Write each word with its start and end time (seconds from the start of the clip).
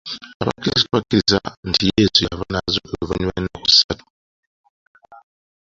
Abakrisito 0.41 0.89
bakkiriza 0.93 1.37
nti 1.69 1.83
Yesu 1.95 2.19
yafa 2.25 2.45
n'azuukira 2.49 2.93
oluvannyuma 3.01 3.31
lw'ennaku 3.33 3.67
ssatu. 3.71 4.05